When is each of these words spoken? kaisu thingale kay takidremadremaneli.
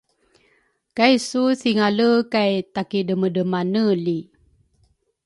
kaisu 0.97 1.43
thingale 1.61 2.09
kay 2.33 2.53
takidremadremaneli. 2.73 4.19